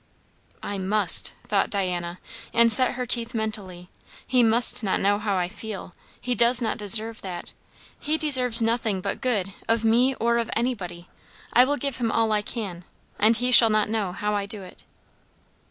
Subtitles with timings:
[0.63, 2.17] "I must," thought Diana,
[2.55, 3.87] and set her teeth mentally;
[4.25, 7.53] "he must not know how I feel; he does not deserve that.
[7.99, 11.07] He deserves nothing but good, of me or of anybody.
[11.53, 12.83] I will give him all I can,
[13.19, 14.85] and he shall not know how I do it."